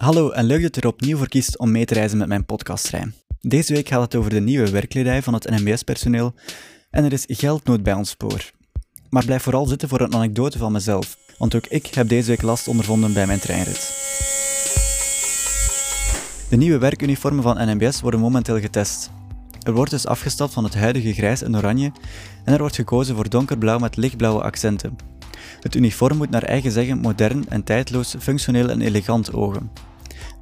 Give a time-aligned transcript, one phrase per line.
[0.00, 2.44] Hallo en leuk dat je er opnieuw voor kiest om mee te reizen met mijn
[2.44, 3.14] podcasttrein.
[3.40, 6.34] Deze week gaat het over de nieuwe werkkledij van het NMBS-personeel
[6.90, 8.50] en er is geldnood bij ons spoor.
[9.10, 12.42] Maar blijf vooral zitten voor een anekdote van mezelf, want ook ik heb deze week
[12.42, 13.92] last ondervonden bij mijn treinrit.
[16.48, 19.10] De nieuwe werkuniformen van NMBS worden momenteel getest.
[19.62, 21.92] Er wordt dus afgestapt van het huidige grijs en oranje
[22.44, 24.96] en er wordt gekozen voor donkerblauw met lichtblauwe accenten.
[25.60, 29.89] Het uniform moet naar eigen zeggen modern en tijdloos, functioneel en elegant ogen.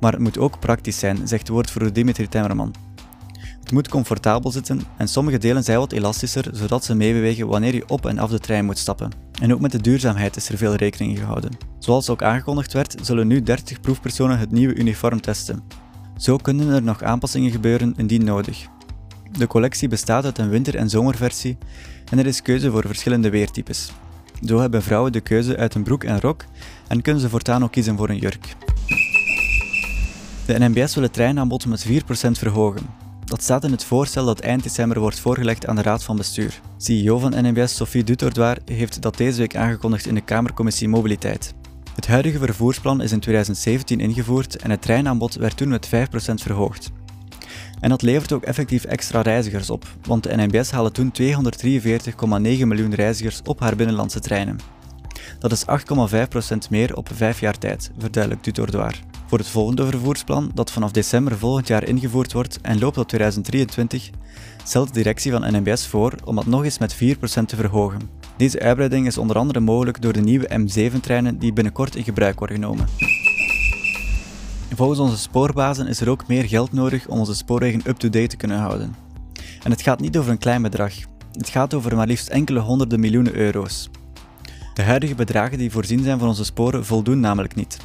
[0.01, 2.75] Maar het moet ook praktisch zijn, zegt woordvoerder Dimitri Temmerman.
[3.61, 7.89] Het moet comfortabel zitten en sommige delen zijn wat elastischer, zodat ze meebewegen wanneer je
[7.89, 9.11] op en af de trein moet stappen.
[9.41, 11.51] En ook met de duurzaamheid is er veel rekening gehouden.
[11.79, 15.63] Zoals ook aangekondigd werd, zullen nu 30 proefpersonen het nieuwe uniform testen.
[16.17, 18.67] Zo kunnen er nog aanpassingen gebeuren indien nodig.
[19.33, 21.59] De collectie bestaat uit een winter- en zomerversie
[22.11, 23.93] en er is keuze voor verschillende weertypes.
[24.45, 26.45] Zo hebben vrouwen de keuze uit een broek en rok
[26.87, 28.57] en kunnen ze voortaan ook kiezen voor een jurk.
[30.49, 31.91] De NMBS wil het treinaanbod met 4%
[32.31, 32.87] verhogen.
[33.25, 36.61] Dat staat in het voorstel dat eind december wordt voorgelegd aan de Raad van Bestuur.
[36.77, 41.55] CEO van NMBS Sophie Dutordoir heeft dat deze week aangekondigd in de Kamercommissie Mobiliteit.
[41.95, 45.91] Het huidige vervoersplan is in 2017 ingevoerd en het treinaanbod werd toen met 5%
[46.35, 46.91] verhoogd.
[47.81, 51.29] En dat levert ook effectief extra reizigers op, want de NMBS haalde toen 243,9
[52.41, 54.59] miljoen reizigers op haar binnenlandse treinen.
[55.39, 58.95] Dat is 8,5% meer op 5 jaar tijd, verduidelijkt Dutordoir.
[59.29, 64.11] Voor het volgende vervoersplan, dat vanaf december volgend jaar ingevoerd wordt en loopt tot 2023,
[64.65, 66.99] stelt de directie van NMBS voor om dat nog eens met 4%
[67.47, 68.11] te verhogen.
[68.37, 72.57] Deze uitbreiding is onder andere mogelijk door de nieuwe M7-treinen die binnenkort in gebruik worden
[72.57, 72.87] genomen.
[74.75, 78.59] Volgens onze spoorbazen is er ook meer geld nodig om onze spoorwegen up-to-date te kunnen
[78.59, 78.95] houden.
[79.63, 80.93] En het gaat niet over een klein bedrag.
[81.33, 83.91] Het gaat over maar liefst enkele honderden miljoenen euro's.
[84.75, 87.79] De huidige bedragen die voorzien zijn van onze sporen voldoen namelijk niet.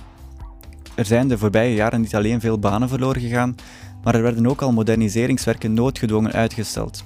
[0.96, 3.56] Er zijn de voorbije jaren niet alleen veel banen verloren gegaan,
[4.04, 7.04] maar er werden ook al moderniseringswerken noodgedwongen uitgesteld.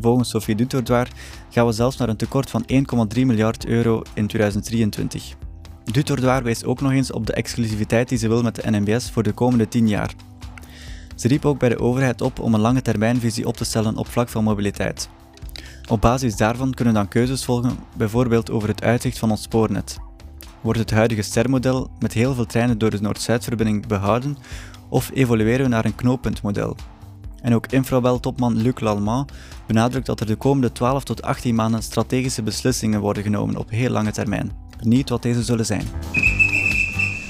[0.00, 1.08] Volgens Sophie Dutordoir
[1.50, 2.64] gaan we zelfs naar een tekort van
[3.14, 5.34] 1,3 miljard euro in 2023.
[5.84, 9.22] Dutordoir wijst ook nog eens op de exclusiviteit die ze wil met de NMBS voor
[9.22, 10.14] de komende 10 jaar.
[11.16, 14.06] Ze riep ook bij de overheid op om een lange termijnvisie op te stellen op
[14.06, 15.08] vlak van mobiliteit.
[15.88, 19.98] Op basis daarvan kunnen dan keuzes volgen, bijvoorbeeld over het uitzicht van ons spoornet.
[20.62, 24.36] Wordt het huidige stermodel met heel veel treinen door de Noord-Zuidverbinding behouden
[24.88, 26.76] of evolueren we naar een knooppuntmodel?
[27.40, 29.32] En ook Infrabel-topman Luc Lallemand
[29.66, 33.90] benadrukt dat er de komende 12 tot 18 maanden strategische beslissingen worden genomen op heel
[33.90, 34.52] lange termijn.
[34.78, 35.86] Benieuwd wat deze zullen zijn.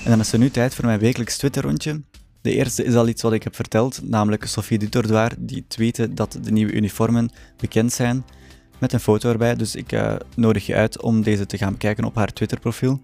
[0.05, 2.03] En dan is er nu tijd voor mijn wekelijks Twitter-rondje.
[2.41, 6.39] De eerste is al iets wat ik heb verteld, namelijk Sophie Dutordoir, die tweette dat
[6.43, 8.25] de nieuwe uniformen bekend zijn,
[8.79, 9.55] met een foto erbij.
[9.55, 13.01] Dus ik uh, nodig je uit om deze te gaan bekijken op haar Twitter-profiel.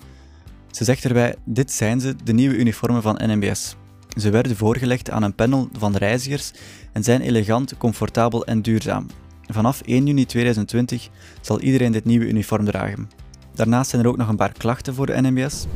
[0.78, 3.76] Ze zegt erbij: Dit zijn ze, de nieuwe uniformen van NMBS.
[4.16, 6.52] Ze werden voorgelegd aan een panel van reizigers
[6.92, 9.06] en zijn elegant, comfortabel en duurzaam.
[9.46, 11.08] Vanaf 1 juni 2020
[11.40, 13.10] zal iedereen dit nieuwe uniform dragen.
[13.54, 15.66] Daarnaast zijn er ook nog een paar klachten voor de NMBS.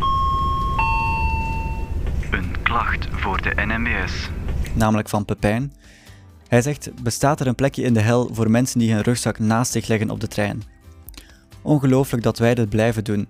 [2.30, 4.28] Een klacht voor de NMBS.
[4.74, 5.72] Namelijk van Pepijn.
[6.48, 9.72] Hij zegt: Bestaat er een plekje in de hel voor mensen die hun rugzak naast
[9.72, 10.62] zich leggen op de trein?
[11.62, 13.28] Ongelooflijk dat wij dit blijven doen.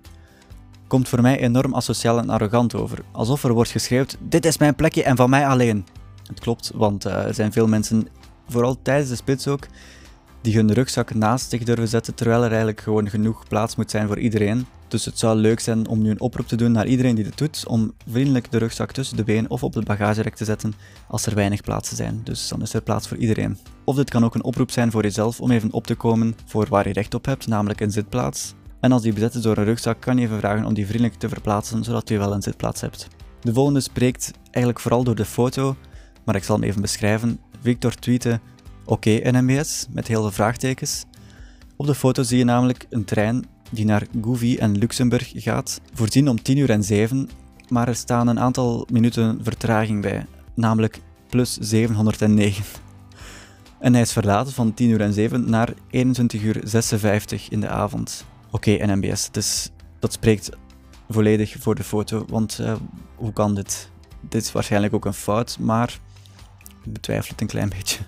[0.93, 4.75] Komt voor mij enorm asociaal en arrogant over, alsof er wordt geschreeuwd: Dit is mijn
[4.75, 5.85] plekje en van mij alleen.
[6.27, 8.07] Het klopt, want uh, er zijn veel mensen,
[8.47, 9.67] vooral tijdens de spits ook,
[10.41, 14.07] die hun rugzak naast zich durven zetten, terwijl er eigenlijk gewoon genoeg plaats moet zijn
[14.07, 14.65] voor iedereen.
[14.87, 17.37] Dus het zou leuk zijn om nu een oproep te doen naar iedereen die dit
[17.37, 20.73] doet, om vriendelijk de rugzak tussen de benen of op het bagagerek te zetten
[21.07, 22.21] als er weinig plaatsen zijn.
[22.23, 23.57] Dus dan is er plaats voor iedereen.
[23.83, 26.67] Of dit kan ook een oproep zijn voor jezelf om even op te komen voor
[26.69, 28.53] waar je recht op hebt, namelijk een zitplaats.
[28.83, 31.19] En als die bezet is door een rugzak, kan je even vragen om die vriendelijk
[31.19, 33.07] te verplaatsen, zodat je wel een zitplaats hebt.
[33.41, 35.75] De volgende spreekt eigenlijk vooral door de foto,
[36.25, 37.39] maar ik zal hem even beschrijven.
[37.61, 38.39] Victor tweette
[38.85, 41.05] Oké NMBS, met heel veel vraagtekens.
[41.75, 46.29] Op de foto zie je namelijk een trein die naar Gouvy en Luxemburg gaat, voorzien
[46.29, 47.29] om 10 uur en 7,
[47.69, 50.25] maar er staan een aantal minuten vertraging bij,
[50.55, 52.63] namelijk plus 709.
[53.79, 57.67] En hij is verlaten van 10 uur en 7 naar 21 uur 56 in de
[57.69, 58.25] avond.
[58.53, 59.69] Oké, NMBS, dus
[59.99, 60.49] dat spreekt
[61.09, 62.73] volledig voor de foto, want uh,
[63.15, 63.89] hoe kan dit?
[64.21, 65.99] Dit is waarschijnlijk ook een fout, maar
[66.83, 67.99] ik betwijfel het een klein beetje.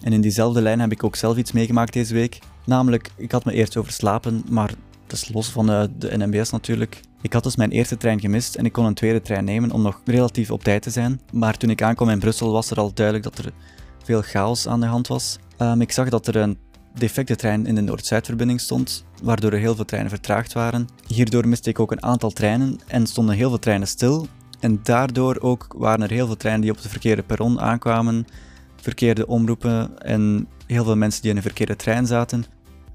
[0.00, 2.38] En in diezelfde lijn heb ik ook zelf iets meegemaakt deze week.
[2.66, 4.74] Namelijk, ik had me eerst overslapen, maar
[5.06, 7.00] dat is los van de, de NMBS natuurlijk.
[7.20, 9.82] Ik had dus mijn eerste trein gemist en ik kon een tweede trein nemen om
[9.82, 11.20] nog relatief op tijd te zijn.
[11.32, 13.52] Maar toen ik aankwam in Brussel was er al duidelijk dat er
[14.04, 15.38] veel chaos aan de hand was.
[15.58, 16.58] Um, ik zag dat er een
[16.94, 20.88] defecte trein in de Noord-Zuidverbinding stond, waardoor er heel veel treinen vertraagd waren.
[21.06, 24.26] Hierdoor miste ik ook een aantal treinen en stonden heel veel treinen stil.
[24.60, 28.26] En daardoor ook waren er heel veel treinen die op de verkeerde perron aankwamen,
[28.76, 32.44] verkeerde omroepen en heel veel mensen die in een verkeerde trein zaten,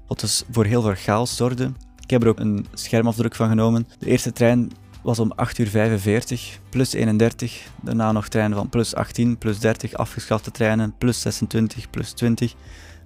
[0.06, 1.72] wat dus voor heel veel chaos zorgde.
[2.02, 3.88] Ik heb er ook een schermafdruk van genomen.
[3.98, 4.70] De eerste trein
[5.02, 7.66] was om 8 uur 45, plus 31.
[7.82, 12.54] Daarna nog treinen van plus 18, plus 30, afgeschafte treinen, plus 26, plus 20.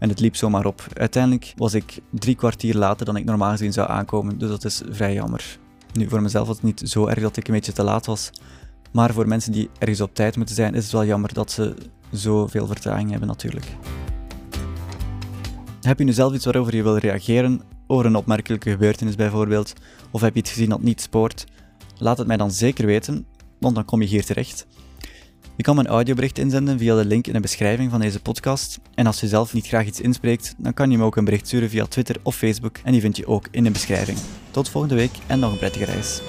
[0.03, 0.87] En het liep zomaar op.
[0.95, 4.83] Uiteindelijk was ik drie kwartier later dan ik normaal gezien zou aankomen, dus dat is
[4.91, 5.59] vrij jammer.
[5.93, 8.31] Nu, voor mezelf was het niet zo erg dat ik een beetje te laat was.
[8.93, 11.75] Maar voor mensen die ergens op tijd moeten zijn, is het wel jammer dat ze
[12.11, 13.67] zoveel vertraging hebben natuurlijk.
[15.81, 17.61] Heb je nu zelf iets waarover je wil reageren?
[17.87, 19.73] Over een opmerkelijke gebeurtenis bijvoorbeeld?
[20.11, 21.47] Of heb je iets gezien dat niet spoort?
[21.99, 23.27] Laat het mij dan zeker weten,
[23.59, 24.67] want dan kom je hier terecht.
[25.57, 28.79] Je kan een audiobericht inzenden via de link in de beschrijving van deze podcast.
[28.95, 31.47] En als je zelf niet graag iets inspreekt, dan kan je me ook een bericht
[31.47, 34.19] sturen via Twitter of Facebook en die vind je ook in de beschrijving.
[34.51, 36.21] Tot volgende week en nog een prettige reis.